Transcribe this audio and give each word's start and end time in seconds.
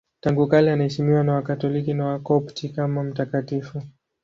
Tangu 0.21 0.47
kale 0.47 0.71
anaheshimiwa 0.73 1.23
na 1.23 1.33
Wakatoliki 1.33 1.93
na 1.93 2.05
Wakopti 2.05 2.69
kama 2.69 3.03
mtakatifu. 3.03 3.83